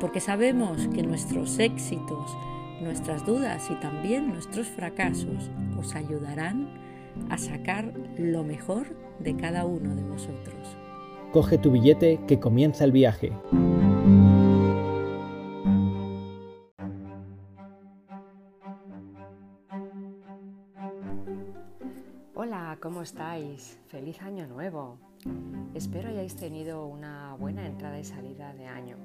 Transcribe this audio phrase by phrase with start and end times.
[0.00, 2.36] porque sabemos que nuestros éxitos,
[2.80, 6.68] nuestras dudas y también nuestros fracasos os ayudarán
[7.30, 8.86] a sacar lo mejor
[9.18, 10.76] de cada uno de vosotros.
[11.32, 13.32] Coge tu billete que comienza el viaje.
[22.34, 23.78] Hola, ¿cómo estáis?
[23.88, 25.07] Feliz año nuevo.
[25.74, 28.96] Espero hayáis tenido una buena entrada y salida de año.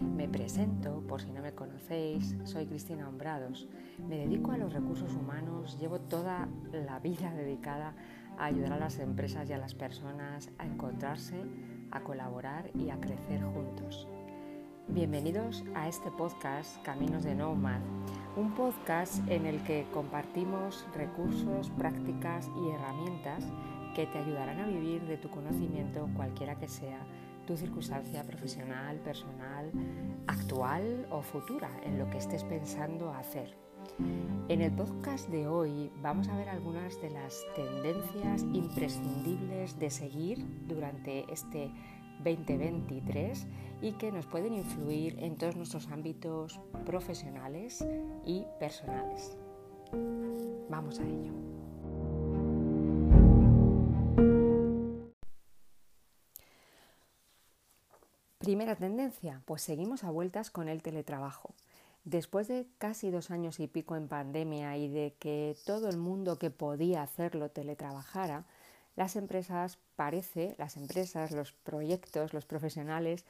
[0.00, 3.68] Me presento, por si no me conocéis, soy Cristina Hombrados.
[4.08, 7.94] Me dedico a los recursos humanos, llevo toda la vida dedicada
[8.38, 11.42] a ayudar a las empresas y a las personas a encontrarse,
[11.90, 14.08] a colaborar y a crecer juntos.
[14.88, 17.80] Bienvenidos a este podcast Caminos de Nomad,
[18.36, 23.44] un podcast en el que compartimos recursos, prácticas y herramientas
[23.98, 27.04] que te ayudarán a vivir de tu conocimiento cualquiera que sea
[27.48, 29.72] tu circunstancia profesional, personal,
[30.28, 33.56] actual o futura, en lo que estés pensando hacer.
[34.48, 40.46] En el podcast de hoy vamos a ver algunas de las tendencias imprescindibles de seguir
[40.68, 41.68] durante este
[42.22, 43.48] 2023
[43.82, 47.84] y que nos pueden influir en todos nuestros ámbitos profesionales
[48.24, 49.36] y personales.
[50.70, 51.47] Vamos a ello.
[58.48, 61.52] Primera tendencia, pues seguimos a vueltas con el teletrabajo.
[62.04, 66.38] Después de casi dos años y pico en pandemia y de que todo el mundo
[66.38, 68.46] que podía hacerlo teletrabajara,
[68.96, 73.26] las empresas parece, las empresas, los proyectos, los profesionales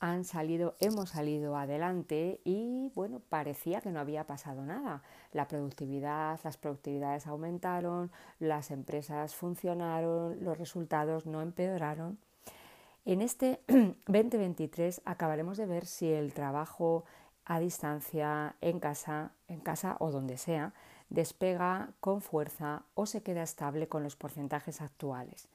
[0.00, 5.04] han salido, hemos salido adelante y bueno, parecía que no había pasado nada.
[5.32, 12.18] La productividad, las productividades aumentaron, las empresas funcionaron, los resultados no empeoraron
[13.06, 13.60] en este
[14.06, 17.04] 2023 acabaremos de ver si el trabajo
[17.44, 20.74] a distancia, en casa, en casa o donde sea,
[21.08, 25.48] despega con fuerza o se queda estable con los porcentajes actuales.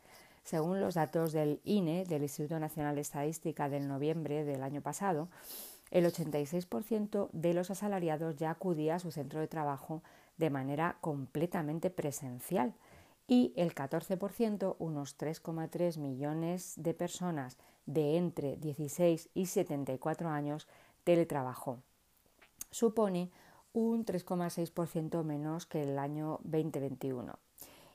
[0.44, 5.28] Según los datos del INE, del Instituto Nacional de Estadística del noviembre del año pasado,
[5.92, 10.02] el 86% de los asalariados ya acudía a su centro de trabajo
[10.38, 12.74] de manera completamente presencial,
[13.32, 20.68] y el 14%, unos 3,3 millones de personas de entre 16 y 74 años,
[21.06, 21.80] teletrabajó.
[22.72, 23.32] Supone
[23.72, 27.40] un 3,6% menos que el año 2021.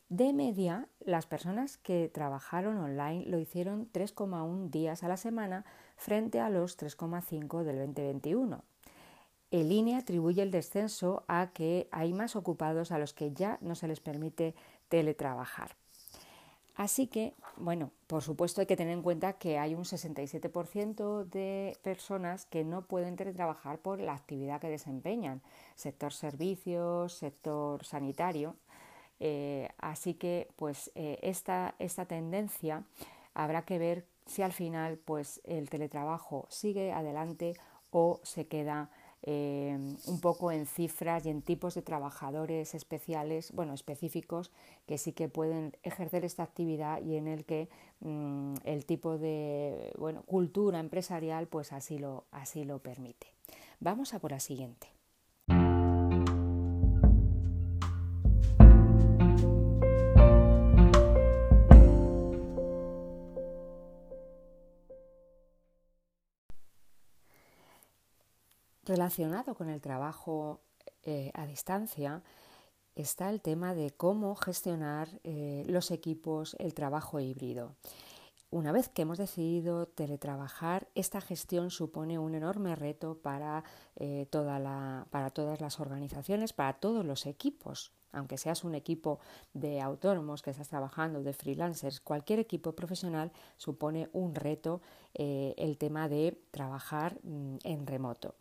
[0.09, 5.67] De media, las personas que trabajaron online lo hicieron 3,1 días a la semana
[5.99, 8.65] frente a los 3,5 del 2021.
[9.53, 13.77] El INE atribuye el descenso a que hay más ocupados a los que ya no
[13.77, 14.57] se les permite
[14.89, 15.77] teletrabajar.
[16.77, 21.79] Así que, bueno, por supuesto hay que tener en cuenta que hay un 67% de
[21.83, 25.41] personas que no pueden teletrabajar por la actividad que desempeñan,
[25.75, 28.57] sector servicios, sector sanitario.
[29.21, 32.85] Eh, así que, pues, eh, esta, esta tendencia
[33.33, 37.55] habrá que ver si al final, pues, el teletrabajo sigue adelante
[37.91, 38.91] o se queda
[39.23, 44.53] eh, un poco en cifras y en tipos de trabajadores especiales, bueno, específicos,
[44.87, 47.69] que sí que pueden ejercer esta actividad y en el que
[48.01, 53.27] mm, el tipo de bueno, cultura empresarial pues así lo, así lo permite.
[53.81, 54.96] Vamos a por la siguiente.
[68.87, 70.61] Relacionado con el trabajo
[71.03, 72.23] eh, a distancia
[72.95, 77.75] está el tema de cómo gestionar eh, los equipos, el trabajo híbrido.
[78.49, 83.65] Una vez que hemos decidido teletrabajar, esta gestión supone un enorme reto para,
[83.97, 87.93] eh, para todas las organizaciones, para todos los equipos.
[88.13, 89.21] Aunque seas un equipo
[89.53, 94.81] de autónomos que estás trabajando, de freelancers, cualquier equipo profesional supone un reto
[95.15, 98.35] el tema de trabajar mm, en remoto.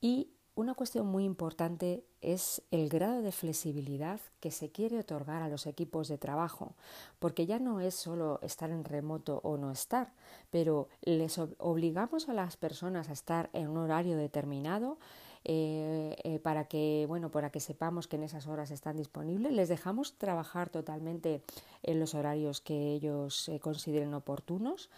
[0.00, 5.48] Y una cuestión muy importante es el grado de flexibilidad que se quiere otorgar a
[5.48, 6.76] los equipos de trabajo,
[7.18, 10.12] porque ya no es solo estar en remoto o no estar,
[10.50, 14.98] pero les obligamos a las personas a estar en un horario determinado
[15.44, 19.52] eh, eh, para que bueno para que sepamos que en esas horas están disponibles.
[19.52, 21.42] Les dejamos trabajar totalmente
[21.82, 24.90] en los horarios que ellos consideren oportunos.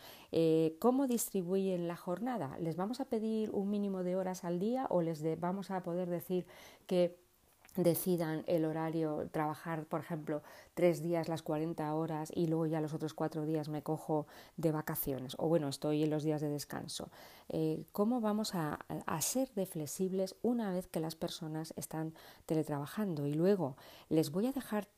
[0.79, 5.01] Cómo distribuyen la jornada les vamos a pedir un mínimo de horas al día o
[5.01, 6.47] les vamos a poder decir
[6.87, 7.17] que
[7.77, 10.43] decidan el horario, trabajar, por ejemplo,
[10.75, 14.27] tres días las 40 horas y luego ya los otros cuatro días me cojo
[14.57, 17.11] de vacaciones o bueno, estoy en los días de descanso.
[17.49, 22.15] Eh, ¿Cómo vamos a, a, ser de flexibles una vez que las personas están
[22.47, 23.27] teletrabajando?
[23.27, 23.77] Y luego,
[24.09, 24.89] ¿les voy a dejar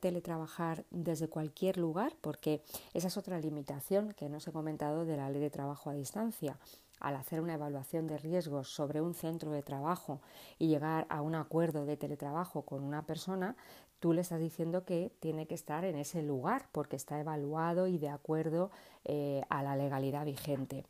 [0.00, 2.14] teletrabajar desde cualquier lugar?
[2.20, 2.62] Porque
[2.94, 5.94] esa es otra limitación que no os he comentado de la ley de trabajo a
[5.94, 6.58] distancia
[7.00, 10.20] al hacer una evaluación de riesgos sobre un centro de trabajo
[10.58, 13.56] y llegar a un acuerdo de teletrabajo con una persona,
[14.00, 17.98] tú le estás diciendo que tiene que estar en ese lugar porque está evaluado y
[17.98, 18.70] de acuerdo
[19.04, 20.84] eh, a la legalidad vigente.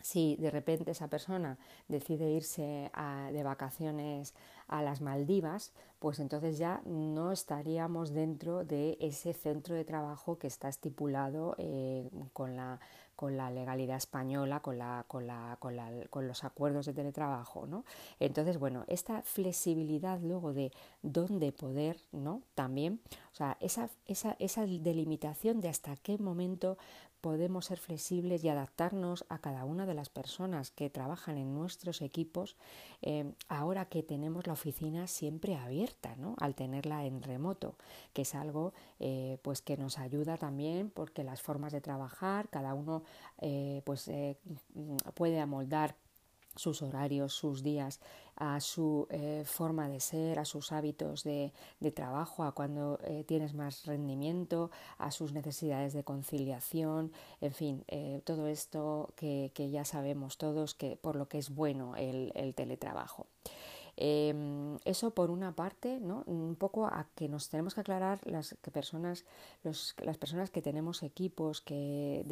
[0.00, 1.58] Si de repente esa persona
[1.88, 2.90] decide irse
[3.32, 4.34] de vacaciones
[4.68, 10.46] a las Maldivas, pues entonces ya no estaríamos dentro de ese centro de trabajo que
[10.46, 12.78] está estipulado eh, con la
[13.18, 17.66] con la legalidad española, con, la, con, la, con, la, con los acuerdos de teletrabajo.
[17.66, 17.84] ¿no?
[18.20, 20.70] Entonces, bueno, esta flexibilidad luego de
[21.02, 22.42] dónde poder, ¿no?
[22.54, 23.00] También,
[23.32, 26.78] o sea, esa, esa, esa delimitación de hasta qué momento
[27.20, 32.02] podemos ser flexibles y adaptarnos a cada una de las personas que trabajan en nuestros
[32.02, 32.56] equipos
[33.02, 36.34] eh, ahora que tenemos la oficina siempre abierta, ¿no?
[36.38, 37.76] al tenerla en remoto,
[38.12, 42.74] que es algo eh, pues que nos ayuda también porque las formas de trabajar, cada
[42.74, 43.02] uno
[43.38, 44.10] eh, pues,
[45.14, 45.96] puede amoldar
[46.58, 48.00] sus horarios, sus días,
[48.38, 51.52] a su eh, forma de ser, a sus hábitos de,
[51.94, 58.22] trabajo, a cuando eh, tienes más rendimiento, a sus necesidades de conciliación, en fin, eh,
[58.24, 63.26] todo esto que, ya sabemos todos que por lo que es bueno el, teletrabajo.
[63.96, 66.22] Em, eso por una parte, ¿no?
[66.26, 69.24] un poco a que nos tenemos que aclarar las personas,
[69.64, 72.24] las personas que tenemos equipos que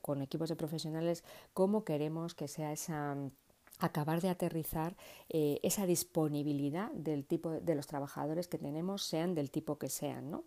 [0.00, 1.24] con equipos de profesionales,
[1.54, 3.16] cómo queremos que sea esa
[3.86, 4.96] acabar de aterrizar
[5.28, 10.30] eh, esa disponibilidad del tipo de los trabajadores que tenemos, sean del tipo que sean,
[10.30, 10.44] ¿no?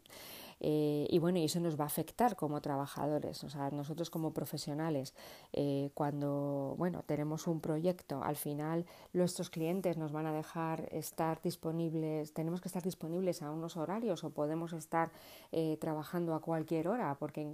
[0.60, 4.32] Eh, y bueno, y eso nos va a afectar como trabajadores, o sea, nosotros como
[4.32, 5.14] profesionales,
[5.54, 11.42] eh, cuando, bueno, tenemos un proyecto, al final nuestros clientes nos van a dejar estar
[11.42, 15.12] disponibles, tenemos que estar disponibles a unos horarios o podemos estar
[15.52, 17.54] eh, trabajando a cualquier hora, porque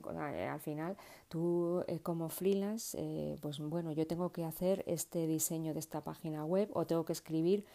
[0.50, 0.96] al final
[1.28, 6.70] tú como freelance, pues bueno, yo tengo que hacer este diseño de esta página web
[6.74, 7.66] o tengo que escribir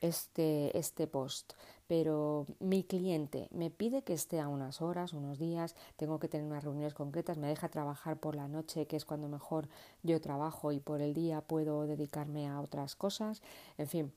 [0.00, 1.54] este, este post
[1.86, 6.46] pero mi cliente me pide que esté a unas horas, unos días, tengo que tener
[6.46, 9.68] unas reuniones concretas, me deja trabajar por la noche, que es cuando mejor
[10.02, 13.42] yo trabajo y por el día puedo dedicarme a otras cosas,
[13.78, 14.12] en fin.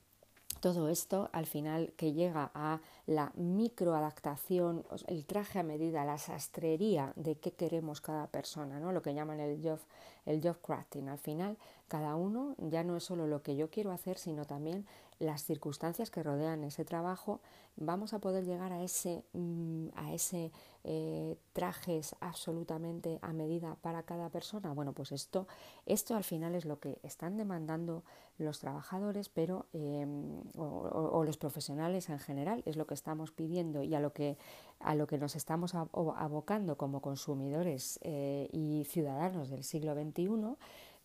[0.60, 7.12] Todo esto al final que llega a la microadaptación, el traje a medida, la sastrería
[7.14, 8.90] de qué queremos cada persona, ¿no?
[8.90, 9.78] lo que llaman el job,
[10.26, 11.08] el job crafting.
[11.08, 14.84] Al final, cada uno ya no es solo lo que yo quiero hacer, sino también
[15.18, 17.40] las circunstancias que rodean ese trabajo,
[17.76, 20.52] vamos a poder llegar a ese, mm, a ese
[20.84, 24.72] eh, trajes absolutamente a medida para cada persona.
[24.72, 25.46] Bueno, pues esto,
[25.86, 28.04] esto al final es lo que están demandando
[28.38, 33.94] los trabajadores, pero em, o, los profesionales en general, es lo que estamos pidiendo y
[33.94, 34.38] a lo que
[34.80, 40.56] a lo que nos estamos abocando como consumidores eh, y ciudadanos del siglo XXI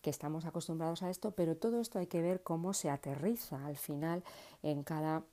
[0.04, 3.78] que estamos acostumbrados a esto, pero todo esto hay que ver cómo se aterriza al
[3.78, 4.22] final
[4.62, 5.24] en cada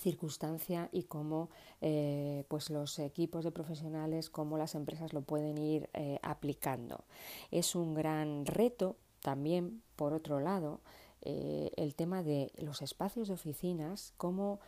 [0.00, 5.88] circunstancia y cómo eh, pues los equipos de profesionales, cómo las empresas lo pueden ir
[5.94, 7.04] eh, aplicando.
[7.52, 10.80] Es un gran reto también, por otro lado,
[11.22, 14.58] eh, el tema de los espacios de oficinas, cómo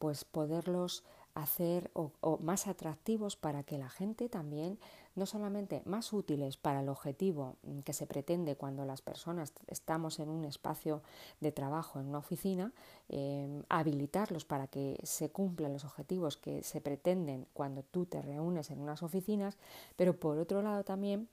[0.00, 1.04] pues poderlos
[1.34, 1.92] hacer
[2.40, 4.80] más atractivos para que la gente también,
[5.14, 10.28] no solamente más útiles para el objetivo que se pretende cuando las personas estamos en
[10.28, 11.02] un espacio
[11.40, 12.72] de trabajo, en una oficina,
[13.08, 18.70] em, habilitarlos para que se cumplan los objetivos que se pretenden cuando tú te reúnes
[18.70, 19.56] en unas oficinas,
[19.96, 21.28] pero por otro lado también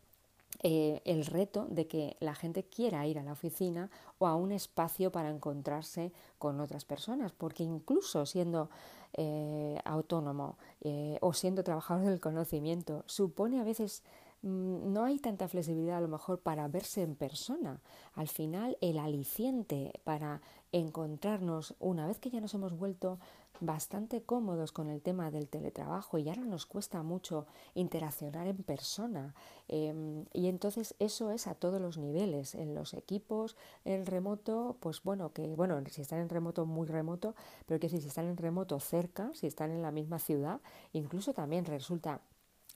[0.63, 4.51] eh, el reto de que la gente quiera ir a la oficina o a un
[4.51, 8.69] espacio para encontrarse con otras personas, porque incluso siendo
[9.13, 14.03] eh, autónomo eh, o siendo trabajador del conocimiento supone a veces
[14.41, 17.81] mm, no hay tanta flexibilidad a lo mejor para verse en persona.
[18.13, 23.19] Al final, el aliciente para encontrarnos, una vez que ya nos hemos vuelto
[23.59, 29.33] bastante cómodos con el tema del teletrabajo y ahora nos cuesta mucho interaccionar en persona.
[29.67, 35.01] Em, y entonces eso es a todos los niveles, en los equipos, en remoto, pues
[35.03, 37.35] bueno, que bueno, si están en remoto, muy remoto,
[37.65, 40.61] pero que si están en remoto cerca, si están en la misma ciudad,
[40.93, 42.21] incluso también resulta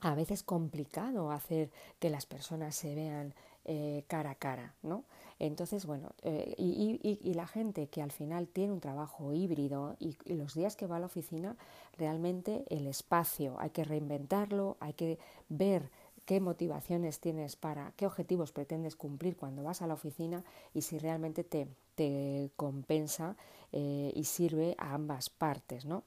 [0.01, 5.03] a veces complicado hacer que las personas se vean eh, cara a cara, ¿no?
[5.39, 10.53] Entonces, bueno, eh, y, la gente que al final tiene un trabajo híbrido y, los
[10.53, 11.57] días que va a la oficina,
[11.97, 15.17] realmente el espacio hay que reinventarlo, hay que
[15.49, 15.89] ver
[16.25, 20.43] qué motivaciones tienes para, qué objetivos pretendes cumplir cuando vas a la oficina
[20.75, 23.35] y si realmente te, te compensa
[23.71, 26.03] eh, y sirve a ambas partes, ¿no?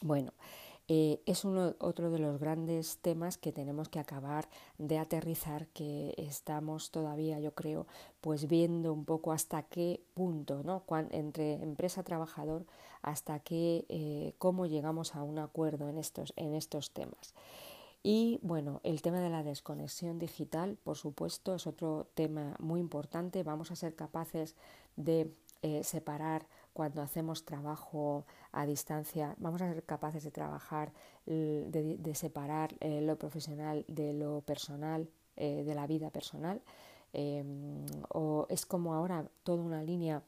[0.00, 0.32] Bueno,
[0.88, 6.14] eh, es uno, otro de los grandes temas que tenemos que acabar de aterrizar, que
[6.16, 7.86] estamos todavía, yo creo,
[8.20, 10.84] pues viendo un poco hasta qué punto, ¿no?
[11.10, 12.66] entre empresa-trabajador,
[13.02, 17.34] hasta qué, eh, cómo llegamos a un acuerdo en estos, en estos temas.
[18.04, 23.42] Y bueno, el tema de la desconexión digital, por supuesto, es otro tema muy importante.
[23.42, 24.54] Vamos a ser capaces
[24.94, 30.92] de eh, separar cuando hacemos trabajo a distancia, vamos a ser capaces de trabajar,
[31.24, 36.60] de, separar eh, lo profesional de lo personal, eh, de la vida personal.
[37.14, 40.22] Em, o es como ahora toda una línea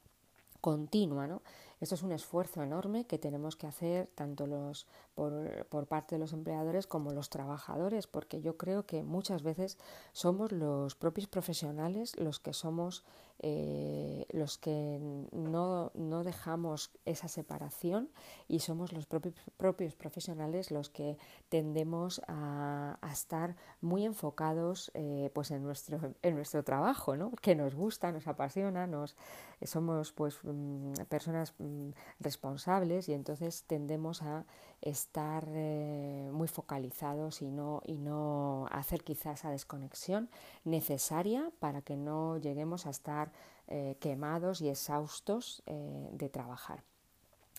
[0.62, 1.42] continua, ¿no?
[1.80, 6.18] Esto es un esfuerzo enorme que tenemos que hacer tanto los, por, por, parte de
[6.18, 9.76] los empleadores como los trabajadores, porque yo creo que muchas veces
[10.14, 13.04] somos los propios profesionales los que somos
[13.40, 14.98] eh, los que
[15.32, 18.10] no, no, dejamos esa separación
[18.48, 21.18] y somos los propios, profesionales los que
[21.48, 27.30] tendemos a, a estar muy enfocados eh, pues en, nuestro, en nuestro trabajo, ¿no?
[27.40, 29.16] que nos gusta, nos apasiona, nos,
[29.62, 31.90] somos pues, mm, personas mm,
[32.20, 34.44] responsables y entonces tendemos a
[34.80, 40.28] estar eh, muy focalizados y no, y no hacer quizás esa desconexión
[40.64, 43.27] necesaria para que no lleguemos a estar
[43.68, 46.82] eh, quemados y exhaustos eh, de trabajar.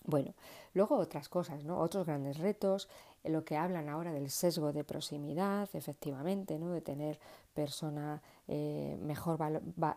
[0.06, 0.32] Bueno,
[0.74, 1.78] luego otras cosas, ¿no?
[1.78, 2.88] Otros grandes retos,
[3.22, 6.70] lo que hablan ahora del sesgo de proximidad, efectivamente, ¿no?
[6.70, 7.20] De tener
[7.52, 9.38] persona mejor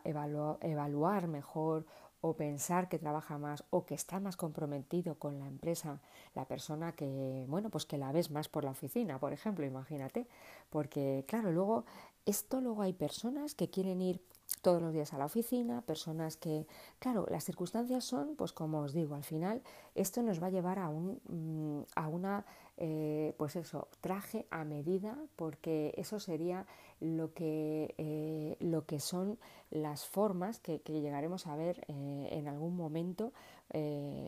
[0.04, 1.86] evaluar mejor
[2.26, 6.00] o pensar que trabaja más o que está más comprometido con la empresa,
[6.36, 10.26] la persona que, bueno, pues que la ves más por la oficina, por ejemplo, imagínate,
[10.70, 11.84] porque claro, luego
[12.26, 14.22] esto luego hay personas que quieren ir
[14.62, 16.66] todos los días a la oficina, personas que,
[17.00, 19.62] claro, las circunstancias son, pues como os digo, al final
[19.96, 22.46] esto nos va a llevar a, un, mm, a una,
[22.78, 26.66] eh, pues eso, traje a medida, porque eso sería
[27.02, 29.38] lo que, eh, lo que son
[29.70, 33.34] las formas que, llegaremos a ver eh, en algún momento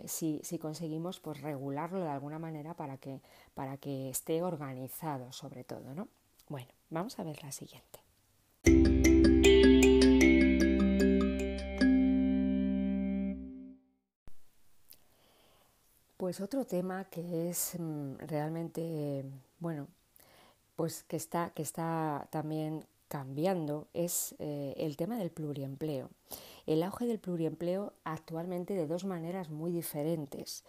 [0.06, 3.22] si, si, conseguimos pues regularlo de alguna manera para que,
[3.54, 6.08] para que esté organizado sobre todo, ¿no?
[6.50, 8.05] Bueno, vamos a ver la siguiente.
[16.26, 19.24] Pues otro tema que es mm, realmente,
[19.60, 19.88] bueno,
[20.76, 26.10] pues que está, que está también cambiando es eh, el tema del pluriempleo.
[26.66, 30.64] El auge del pluriempleo actualmente de dos maneras muy diferentes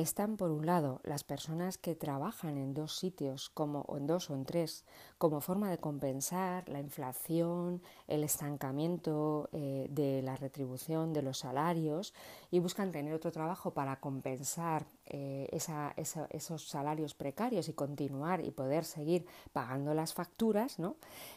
[0.00, 4.30] están por un lado las personas que trabajan en dos sitios como o en dos
[4.30, 4.84] o en tres
[5.18, 12.14] como forma de compensar la inflación, el estancamiento eh, de la retribución de los salarios
[12.50, 18.84] y buscan tener otro trabajo para compensar eh, esos salarios precarios y continuar y poder
[18.84, 20.96] seguir pagando las facturas, ¿no?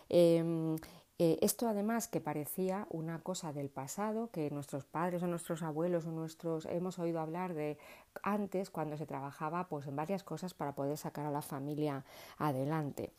[0.10, 0.76] Em,
[1.20, 6.06] eh, esto además que parecía una cosa del pasado, que nuestros padres o nuestros abuelos
[6.06, 7.78] o nuestros hemos oído hablar de
[8.24, 12.06] antes cuando se trabajaba pues en varias cosas para poder sacar a la familia
[12.38, 13.14] adelante.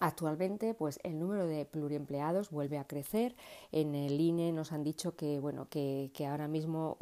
[0.00, 3.34] Actualmente, pues el número de pluriempleados vuelve a crecer.
[3.72, 6.96] En el INE nos han dicho que bueno que, ahora mismo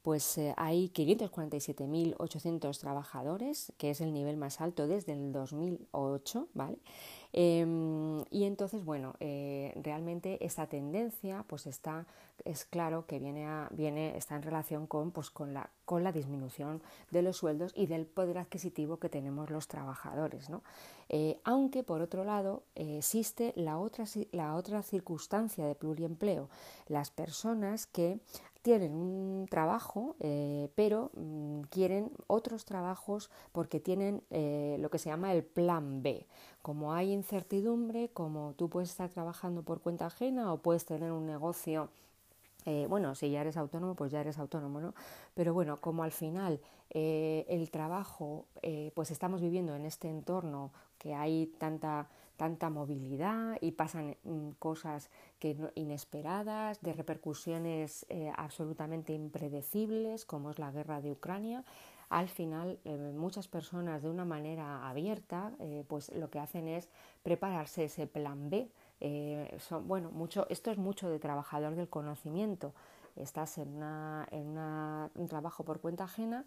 [0.00, 6.78] pues eh, hay 547.800 trabajadores, que es el nivel más alto desde el 2008, ¿vale?
[7.32, 12.04] Em, y entonces, bueno, eh, realmente esta tendencia pues está,
[12.44, 16.82] es claro que viene, viene está en relación con, pues, con, la, con la disminución
[17.10, 20.50] de los sueldos y del poder adquisitivo que tenemos los trabajadores.
[20.50, 20.62] ¿no?
[21.08, 26.50] Eh, aunque, por otro lado, existe la otra, la otra circunstancia de pluriempleo,
[26.88, 28.20] las personas que
[28.62, 35.10] tienen un trabajo, eh, pero mm, quieren otros trabajos porque tienen eh, lo que se
[35.10, 36.26] llama el plan B.
[36.62, 41.26] Como hay incertidumbre, como tú puedes estar trabajando por cuenta ajena o puedes tener un
[41.26, 41.90] negocio
[42.64, 44.94] eh, bueno, si ya eres autónomo, pues ya eres autónomo, ¿no?
[45.34, 48.44] Pero bueno, como al final el trabajo,
[48.94, 52.06] pues estamos viviendo en este entorno que hay tanta
[52.42, 60.58] tanta movilidad y pasan mm, cosas que inesperadas, de repercusiones eh, absolutamente impredecibles, como es
[60.58, 61.64] la guerra de Ucrania.
[62.08, 66.88] Al final, eh, muchas personas de una manera abierta, eh, pues lo que hacen es
[67.22, 68.68] prepararse ese plan B.
[69.84, 72.74] bueno, mucho, esto es mucho de trabajador del conocimiento.
[73.14, 73.84] Estás en,
[75.14, 76.44] un trabajo por cuenta ajena,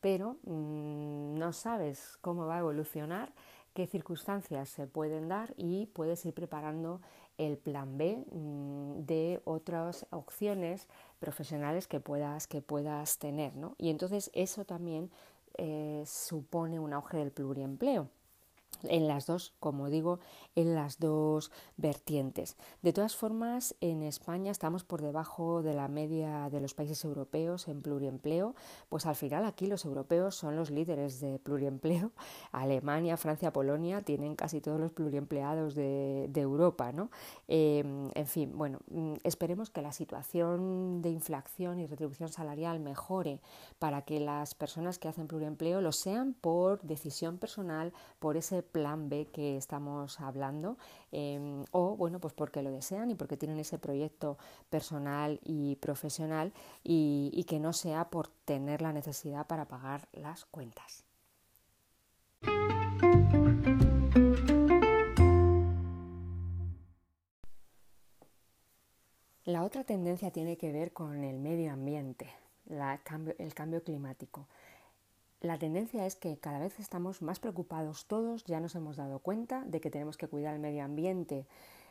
[0.00, 3.30] pero mm, no sabes cómo va a evolucionar
[3.74, 7.00] qué circunstancias se pueden dar y puedes ir preparando
[7.36, 10.88] el plan B mm, de otras opciones
[11.18, 13.56] profesionales que puedas, que puedas tener.
[13.56, 13.74] ¿no?
[13.76, 15.10] Y entonces eso también
[15.58, 18.08] eh, supone un auge del pluriempleo
[18.82, 20.20] en las dos, como digo,
[20.54, 22.56] en las dos vertientes.
[22.82, 27.68] De todas formas, en España estamos por debajo de la media de los países europeos
[27.68, 28.54] en pluriempleo,
[28.88, 32.12] pues al final aquí los europeos son los líderes de pluriempleo.
[32.52, 37.10] Alemania, Francia, Polonia tienen casi todos los pluriempleados de, Europa, ¿no?
[37.48, 43.40] Em, en fin, bueno, mm, esperemos que la situación de inflación y retribución salarial mejore
[43.78, 49.08] para que las personas que hacen pluriempleo lo sean por decisión personal, por ese plan
[49.08, 50.76] B que estamos hablando
[51.12, 54.38] em, o bueno pues porque lo desean y porque tienen ese proyecto
[54.70, 56.52] personal y profesional
[56.82, 61.04] y, que no sea por tener la necesidad para pagar las cuentas.
[69.44, 72.30] La otra tendencia tiene que ver con el medio ambiente,
[72.66, 74.48] el cambio climático.
[75.44, 79.62] La tendencia es que cada vez estamos más preocupados todos, ya nos hemos dado cuenta
[79.66, 81.46] de que tenemos que cuidar el medio ambiente.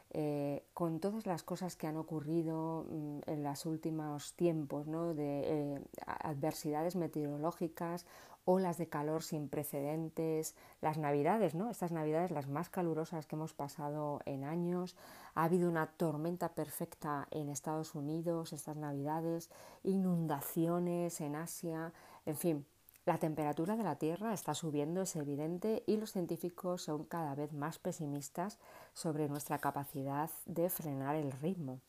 [0.10, 5.14] Eh, con todas las cosas que han ocurrido mm, en los últimos tiempos, ¿no?
[5.14, 5.42] de
[5.76, 8.08] eh, adversidades meteorológicas,
[8.44, 11.70] olas de calor sin precedentes, las navidades, ¿no?
[11.70, 14.96] estas navidades las más calurosas que hemos pasado en años,
[15.36, 19.52] ha habido una tormenta perfecta en Estados Unidos estas navidades,
[19.84, 21.94] inundaciones en Asia,
[22.26, 22.66] en fin,
[23.06, 27.52] la temperatura de la Tierra está subiendo, es evidente, y los científicos son cada vez
[27.52, 28.60] más pesimistas
[28.94, 31.80] sobre nuestra capacidad de frenar el ritmo.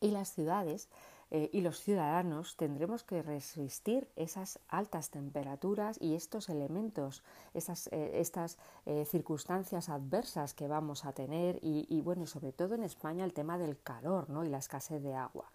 [0.00, 0.88] Y las ciudades
[1.30, 7.22] eh, y los ciudadanos tendremos que resistir esas altas temperaturas y estos elementos,
[7.54, 12.82] eh, estas eh, circunstancias adversas que vamos a tener y, y, bueno, sobre todo en
[12.82, 14.44] España el tema del calor ¿no?
[14.44, 15.50] y la escasez de agua.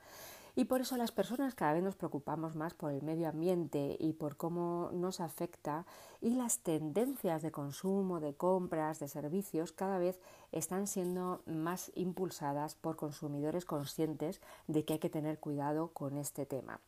[0.58, 4.14] Y por eso las personas cada vez nos preocupamos más por el medio ambiente y
[4.14, 5.86] por cómo nos afecta
[6.22, 10.18] y las tendencias de consumo, de compras, de servicios cada vez
[10.54, 16.46] están siendo más impulsadas por consumidores conscientes de que hay que tener cuidado con este
[16.46, 16.80] tema.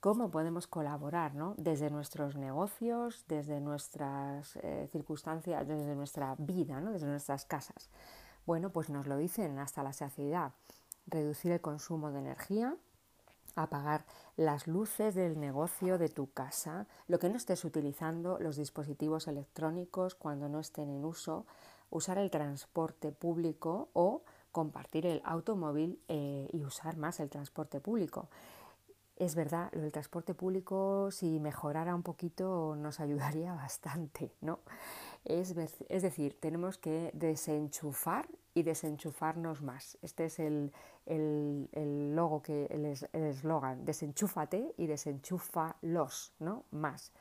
[0.00, 1.54] ¿Cómo podemos colaborar ¿no?
[1.58, 6.92] desde nuestros negocios, desde nuestras eh, circunstancias, desde nuestra vida, ¿no?
[6.92, 7.90] desde nuestras casas?
[8.46, 10.52] Bueno, pues nos lo dicen hasta la saciedad.
[11.06, 12.74] Reducir el consumo de energía,
[13.56, 14.04] apagar
[14.36, 20.14] las luces del negocio de tu casa, lo que no estés utilizando, los dispositivos electrónicos
[20.14, 21.46] cuando no estén en uso,
[21.90, 28.28] usar el transporte público o compartir el automóvil eh, y usar más el transporte público.
[29.16, 34.60] Es verdad, lo del transporte público, si mejorara un poquito, nos ayudaría bastante, ¿no?
[35.24, 35.54] Es,
[35.88, 39.96] es decir, tenemos que desenchufar y desenchufarnos más.
[40.02, 40.72] Este es el,
[41.06, 42.86] el, logo, que, el
[43.24, 46.64] eslogan, desenchúfate y desenchúfalos, ¿no?
[46.70, 47.12] Más.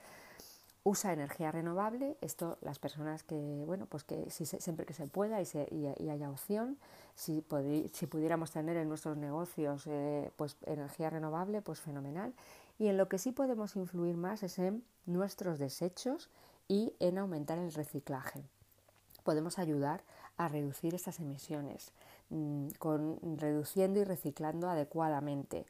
[0.84, 5.40] Usa energía renovable, esto las personas que, bueno, pues que si, siempre que se pueda
[5.40, 6.80] y, se, y, haya opción,
[7.14, 7.46] si,
[7.94, 12.34] si, pudiéramos tener en nuestros negocios eh, pues energía renovable, pues fenomenal.
[12.80, 16.32] Y en lo que sí podemos influir más es en nuestros desechos
[16.72, 18.46] y en aumentar el reciclaje.
[19.26, 20.06] Podemos ayudar
[20.38, 21.92] a reducir estas emisiones,
[22.30, 25.66] mm, con, reduciendo y reciclando adecuadamente.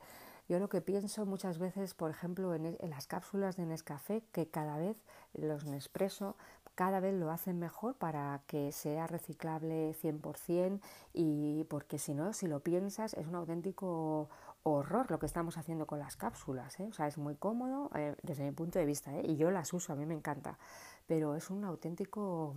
[0.47, 4.77] Yo lo que pienso muchas veces, por ejemplo, en, las cápsulas de Nescafé, que cada
[4.77, 4.95] vez
[5.33, 6.35] los Nespresso
[6.75, 10.79] cada vez lo hacen mejor para que sea reciclable 100%
[11.13, 14.29] y porque si no, si lo piensas, es un auténtico
[14.63, 16.79] horror lo que estamos haciendo con las cápsulas.
[16.79, 16.87] ¿eh?
[16.89, 19.23] O sea, es muy cómodo eh, desde mi punto de vista ¿eh?
[19.25, 20.57] y yo las uso, a mí me encanta,
[21.11, 22.55] pero es un auténtico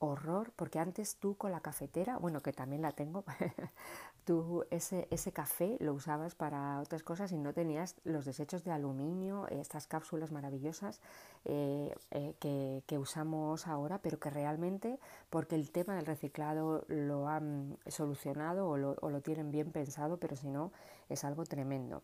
[0.00, 3.22] horror, porque antes tú con la cafetera, bueno, que también la tengo,
[4.24, 8.72] tú ese, ese café lo usabas para otras cosas y no tenías los desechos de
[8.72, 11.00] aluminio, estas cápsulas maravillosas
[11.44, 14.98] eh, eh, que, usamos ahora, pero que realmente,
[15.30, 18.76] porque el tema del reciclado lo han solucionado o
[19.08, 20.72] lo tienen bien pensado, pero si no,
[21.08, 22.02] es algo tremendo.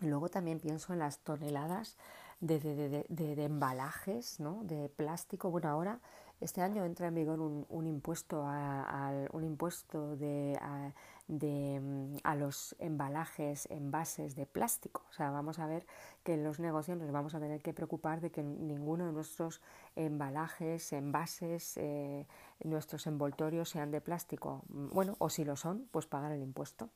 [0.00, 1.98] Luego también pienso en las toneladas
[2.46, 4.62] de, de, de, de embalajes, ¿no?
[4.64, 5.50] de plástico.
[5.50, 6.00] Bueno, ahora
[6.40, 10.92] este año entra en vigor un, un impuesto, a, un impuesto de, a,
[11.26, 15.02] de, mm, a, los embalajes, envases de plástico.
[15.08, 15.86] O sea, vamos a ver
[16.22, 19.62] que en los negocios nos vamos a tener que preocupar de que ninguno de nuestros
[19.96, 22.26] embalajes, envases, eh,
[22.62, 24.64] nuestros envoltorios sean de plástico.
[24.68, 26.90] Bueno, o si lo son, pues pagar el impuesto.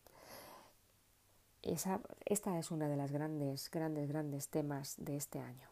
[1.62, 5.68] Esa, esta es una de las grandes, grandes, grandes temas de este año.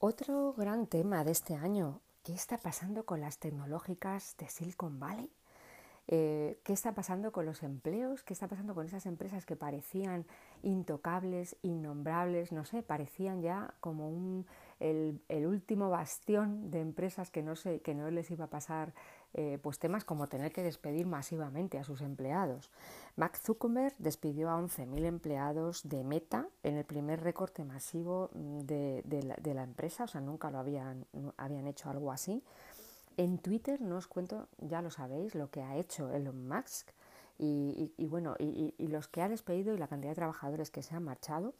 [0.00, 5.30] Otro gran tema de este año, ¿qué está pasando con las tecnológicas de Silicon Valley?
[6.06, 8.22] Eh, ¿Qué está pasando con los empleos?
[8.22, 10.24] ¿Qué está pasando con esas empresas que parecían
[10.62, 12.52] intocables, innombrables?
[12.52, 14.46] No sé, parecían ya como un,
[14.80, 18.94] el, el, último bastión de empresas que no, sé, que no les iba a pasar
[19.34, 22.70] eh, pues temas como tener que despedir masivamente a sus empleados.
[23.16, 29.22] Mark Zuckerberg despidió a 11.000 empleados de Meta en el primer recorte masivo de, de,
[29.22, 32.42] la, de, la, empresa, o sea, nunca lo habían, no, habían hecho algo así.
[33.18, 36.88] En Twitter no os cuento, ya lo sabéis, lo que ha hecho Elon Musk
[37.36, 40.70] y, y, y bueno, y, y los que ha despedido y la cantidad de trabajadores
[40.70, 41.52] que se han marchado.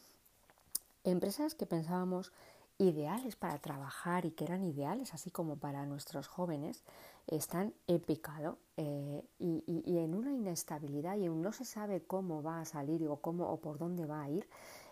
[1.05, 2.33] Empresas que pensábamos
[2.79, 6.85] ideales para trabajar y que eran ideales así como para nuestros jóvenes
[7.27, 12.65] están en picado eh, y, en una inestabilidad y no se sabe cómo va a
[12.65, 14.49] salir o cómo o por dónde va a ir.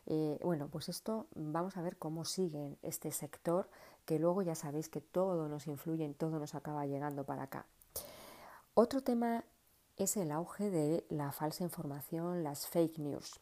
[0.07, 3.69] Eh, bueno, pues esto vamos a ver cómo sigue este sector,
[4.05, 7.67] que luego ya sabéis que todo nos influye, todo nos acaba llegando para acá.
[8.75, 9.45] Otro tema
[9.97, 13.41] es el auge de la falsa información, las fake news.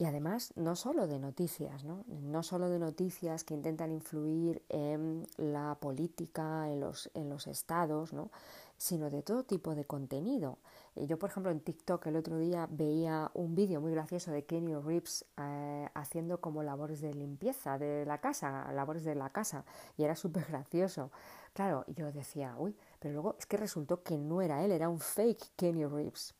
[0.00, 2.04] Y además, no solo de noticias, ¿no?
[2.08, 8.14] no solo de noticias que intentan influir en la política, en los, en los estados,
[8.14, 8.30] ¿no?
[8.78, 10.56] sino de todo tipo de contenido.
[10.96, 14.74] Yo, por ejemplo, en TikTok el otro día veía un vídeo muy gracioso de Kenny
[14.74, 19.66] Reeves eh, haciendo como labores de limpieza de la casa, labores de la casa,
[19.98, 21.10] y era súper gracioso.
[21.52, 24.98] Claro, yo decía, uy, pero luego es que resultó que no era él, era un
[24.98, 26.34] fake Kenny Reeves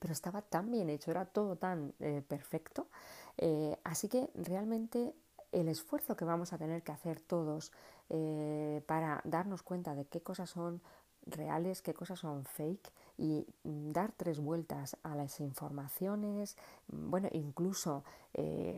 [0.00, 2.88] pero estaba tan bien hecho, era todo tan eh, perfecto.
[3.36, 5.14] Eh, así que realmente
[5.52, 7.70] el esfuerzo que vamos a tener que hacer todos
[8.08, 10.80] eh, para darnos cuenta de qué cosas son
[11.26, 16.56] reales, qué cosas son fake y mm, dar tres vueltas a las informaciones,
[16.88, 18.02] mm, bueno, incluso,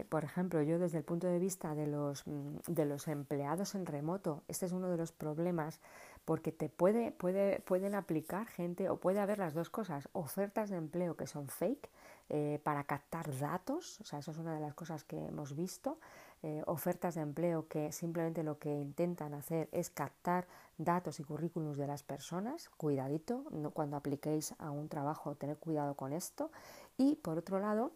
[0.08, 3.87] por ejemplo, yo desde el punto de vista de los, mm, de los empleados en
[3.87, 5.78] remoto, este es uno de los problemas
[6.24, 10.76] porque te puede, puede, pueden aplicar gente o puede haber las dos cosas, ofertas de
[10.76, 11.90] empleo que son fake
[12.28, 15.98] eh, para captar datos, o sea, eso es una de las cosas que hemos visto,
[16.42, 20.46] eh, ofertas de empleo que simplemente lo que intentan hacer es captar
[20.78, 25.94] datos y currículums de las personas, cuidadito, no, cuando apliquéis a un trabajo, tener cuidado
[25.94, 26.50] con esto,
[26.96, 27.92] y por otro lado,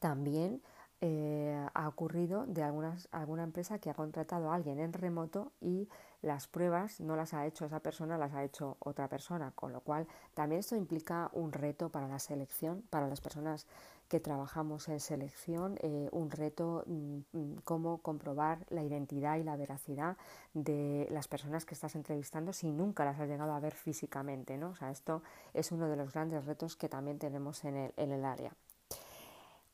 [0.00, 0.62] también
[1.00, 5.88] eh, ha ocurrido de algunas, alguna empresa que ha contratado a alguien en remoto y
[6.22, 9.80] las pruebas no las ha hecho esa persona, las ha hecho otra persona, con lo
[9.80, 13.66] cual también esto implica un reto para la selección, para las personas
[14.08, 20.16] que trabajamos en selección, eh, un reto mmm, cómo comprobar la identidad y la veracidad
[20.54, 24.70] de las personas que estás entrevistando si nunca las has llegado a ver físicamente, ¿no?
[24.70, 28.12] O sea, esto es uno de los grandes retos que también tenemos en el, en
[28.12, 28.52] el área.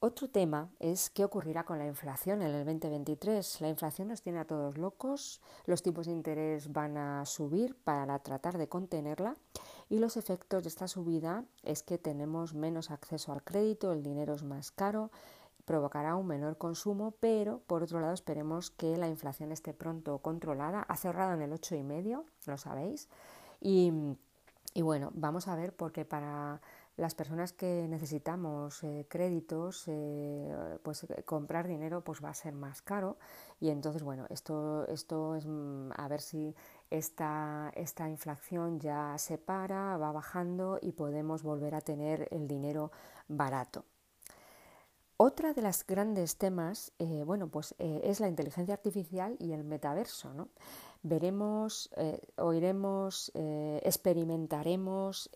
[0.07, 3.63] Otro tema es qué ocurrirá con la inflación en el 2023.
[3.63, 8.19] La inflación nos tiene a todos locos, los tipos de interés van a subir para
[8.19, 9.35] tratar de contenerla
[9.89, 14.35] y los efectos de esta subida es que tenemos menos acceso al crédito, el dinero
[14.35, 15.11] es más caro,
[15.65, 20.83] provocará un menor consumo, pero por otro lado esperemos que la inflación esté pronto controlada.
[20.83, 23.09] Ha cerrado en el 8,5, lo sabéis.
[23.59, 23.91] Y,
[24.75, 26.61] y bueno, vamos a ver porque para
[26.97, 32.55] las personas que necesitamos eh, créditos, eh, pues eh, comprar dinero pues va a ser
[32.55, 33.19] más caro
[33.61, 36.55] y entonces bueno, esto, esto es mm, a ver si
[36.91, 42.93] esta, esta inflación ya se para, va bajando y podemos volver a tener el dinero
[43.27, 43.85] barato.
[45.17, 46.93] Otra de las grandes temas,
[47.25, 50.49] bueno, pues es la inteligencia artificial y el metaverso, ¿no?
[51.05, 51.89] Veremos,
[52.37, 55.31] oiremos, experimentaremos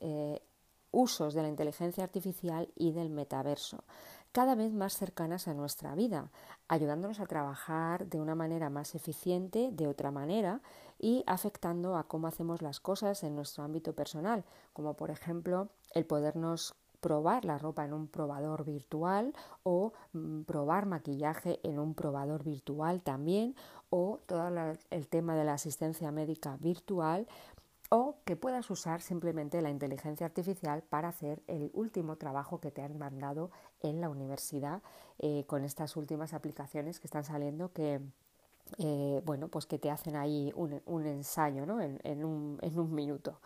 [0.98, 3.84] usos de la inteligencia artificial y del metaverso.
[4.30, 6.28] cada vez más cercanas a nuestra vida,
[6.68, 10.60] ayudándonos a trabajar de una manera más eficiente, de otra manera,
[10.98, 16.04] y afectando a cómo hacemos las cosas en nuestro ámbito personal, como por ejemplo el
[16.04, 19.32] podernos probar la ropa en un probador virtual
[19.62, 23.54] o mm, probar maquillaje en un probador virtual también
[23.90, 24.48] o todo
[24.90, 27.26] el tema de la asistencia médica virtual
[27.90, 32.82] o que puedas usar simplemente la inteligencia artificial para hacer el último trabajo que te
[32.82, 33.50] han mandado
[33.82, 34.82] en la universidad
[35.18, 38.00] eh, con estas últimas aplicaciones que están saliendo que
[38.78, 41.80] eh, bueno pues que te hacen ahí un, ensayo ¿no?
[41.80, 43.40] en, un, en un minuto.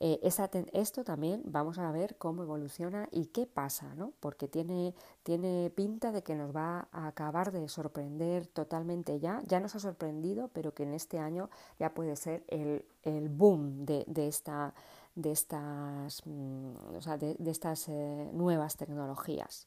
[0.00, 4.12] Eh, esto también vamos a ver cómo evoluciona y qué pasa, ¿no?
[4.20, 9.42] porque tiene, tiene pinta de que nos va a acabar de sorprender totalmente ya.
[9.46, 13.84] Ya nos ha sorprendido, pero que en este año ya puede ser el, el boom
[13.86, 14.74] de, de, esta,
[15.16, 19.66] de estas, mm, o sea, de, de estas eh, nuevas tecnologías.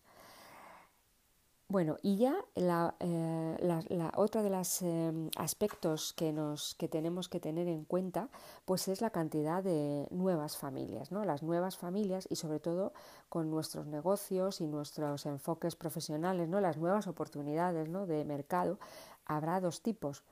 [1.72, 7.40] Bueno, y ya la, eh, otra de los em, aspectos que, nos, que tenemos que
[7.40, 8.28] tener en cuenta
[8.66, 11.24] pues es la cantidad de nuevas familias, ¿no?
[11.24, 12.92] las nuevas familias y sobre todo
[13.30, 16.60] con nuestros negocios y nuestros enfoques profesionales, ¿no?
[16.60, 18.06] las nuevas oportunidades ¿no?
[18.06, 18.78] de mercado.
[19.26, 20.24] Habrá dos tipos.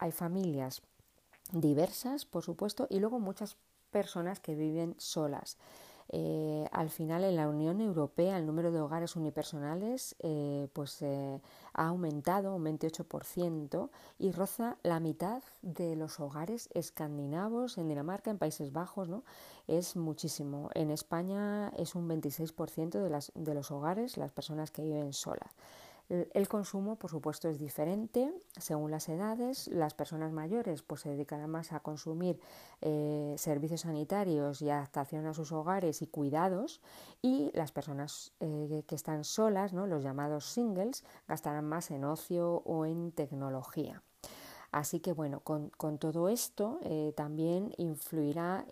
[0.00, 0.82] Hay familias
[1.52, 3.56] diversas, por supuesto, y luego muchas
[3.92, 5.58] personas que viven solas.
[6.10, 11.40] Eh, al final, en la Unión Europea, el número de hogares unipersonales eh, pues, eh,
[11.74, 18.38] ha aumentado un 28% y roza la mitad de los hogares escandinavos en Dinamarca, en
[18.38, 19.08] Países Bajos.
[19.08, 19.22] ¿no?
[19.66, 20.70] Es muchísimo.
[20.74, 25.50] En España es un 26% de, las, de los hogares, las personas que viven solas.
[26.08, 29.68] El consumo, por supuesto, es diferente según las edades.
[29.68, 32.40] Las personas mayores pues, se dedicarán más a consumir
[32.80, 36.80] eh, servicios sanitarios y adaptación a sus hogares y cuidados.
[37.20, 39.86] Y las personas eh, que están solas, ¿no?
[39.86, 44.02] los llamados singles, gastarán más en ocio o en tecnología.
[44.70, 48.66] Así que bueno, con, todo esto eh, también influirá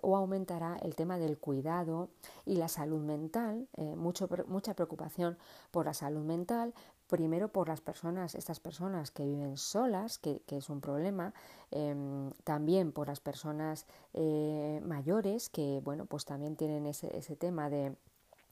[0.00, 2.08] o aumentará el tema del cuidado
[2.46, 5.36] y la salud mental, mucho, mucha preocupación
[5.72, 6.72] por la salud mental,
[7.10, 11.34] primero por las personas, estas personas que viven solas, que, es un problema,
[11.70, 17.68] em, también por las personas eh, mayores que, bueno, pues también tienen ese, ese tema
[17.68, 17.96] de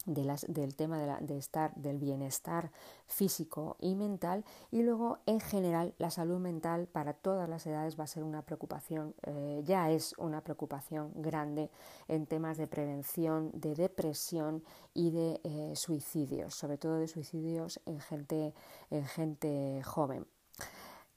[0.06, 2.70] del tema de, estar, del bienestar
[3.06, 8.04] físico y mental y luego en general la salud mental para todas las edades va
[8.04, 11.70] a ser una preocupación, eh, ya es una preocupación grande
[12.06, 14.62] en temas de prevención, de depresión
[14.94, 18.54] y de eh, suicidios, sobre todo de suicidios en gente,
[18.90, 20.26] en gente joven.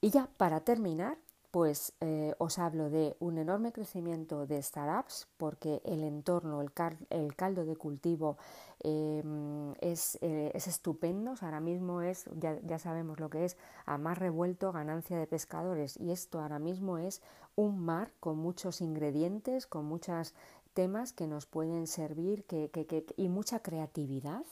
[0.00, 1.16] Y ya para terminar,
[1.52, 7.66] pues eh, os hablo de un enorme crecimiento de startups porque el entorno, el, caldo
[7.66, 8.38] de cultivo
[8.80, 11.34] em, eh, es, estupendo.
[11.42, 16.00] ahora mismo es, ya, ya, sabemos lo que es, a más revuelto ganancia de pescadores
[16.00, 17.20] y esto ahora mismo es
[17.54, 20.34] un mar con muchos ingredientes, con muchos
[20.72, 22.46] temas que nos pueden servir
[23.16, 24.42] y mucha creatividad.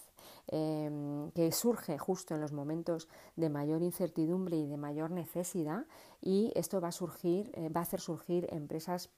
[0.53, 5.87] Em, que surge justo en los momentos de mayor incertidumbre y de mayor necesidad
[6.21, 9.11] y esto va a surgir, eh, va a hacer surgir empresas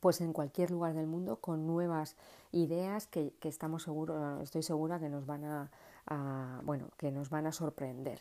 [0.00, 2.16] pues en cualquier lugar del mundo con nuevas
[2.52, 7.52] ideas que, estamos seguros, estoy segura que nos van a, bueno, que nos van a
[7.52, 8.20] sorprender.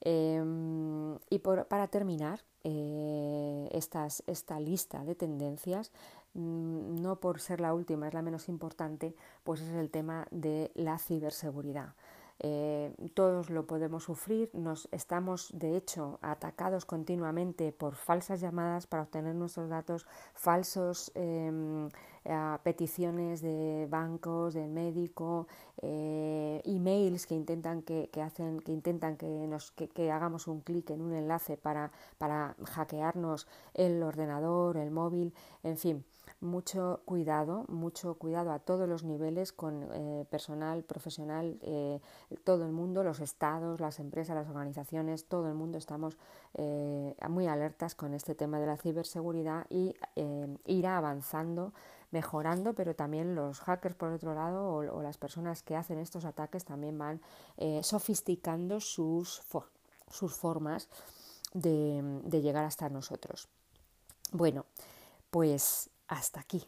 [0.00, 5.90] Em, y para terminar eh, esta lista de tendencias,
[6.34, 9.14] no por ser la última, es la menos importante,
[9.44, 11.94] pues es el tema de la ciberseguridad.
[12.40, 19.02] Eh, todos lo podemos sufrir, nos estamos de hecho atacados continuamente por falsas llamadas para
[19.02, 21.88] obtener nuestros datos, falsos em,
[22.62, 25.48] peticiones de bancos, de médico,
[25.80, 31.00] eh, emails que intentan que, hacen, que intentan que nos que, hagamos un clic en
[31.02, 36.04] un enlace para, para hackearnos el ordenador, el móvil, en fin
[36.40, 42.00] mucho cuidado, mucho cuidado a todos los niveles con eh, personal, profesional, eh,
[42.44, 46.16] todo el mundo, los estados, las empresas, las organizaciones, todo el mundo estamos
[47.28, 49.94] muy alertas con este tema de la ciberseguridad y
[50.64, 51.72] irá avanzando
[52.10, 56.64] mejorando, pero también los hackers por otro lado o, las personas que hacen estos ataques
[56.64, 57.20] también van
[57.82, 59.42] sofisticando sus,
[60.10, 60.88] sus formas
[61.52, 63.48] de llegar hasta nosotros.
[64.32, 64.66] Bueno,
[65.30, 66.66] pues hasta aquí.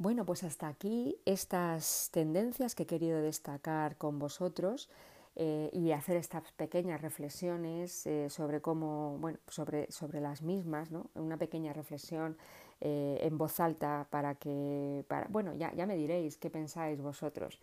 [0.00, 4.88] Bueno, pues hasta aquí estas tendencias que he querido destacar con vosotros
[5.36, 11.10] eh, y hacer estas pequeñas reflexiones eh, sobre cómo, bueno, sobre, sobre las mismas, ¿no?
[11.14, 12.36] Una pequeña reflexión
[12.80, 17.60] eh, en voz alta para que, para, bueno, ya, ya me diréis qué pensáis vosotros.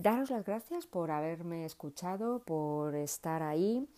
[0.00, 3.88] Daros las gracias por haberme escuchado, por estar ahí,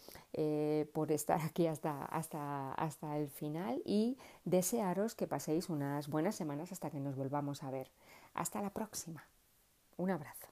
[0.93, 6.73] por estar aquí hasta, hasta, hasta el final y desearos que paséis unas buenas semanas
[6.73, 7.91] hasta que nos volvamos a ver.
[8.35, 9.27] Hasta la próxima.
[9.97, 10.52] Un abrazo.